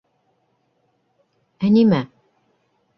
[1.69, 2.05] Ә нимә?!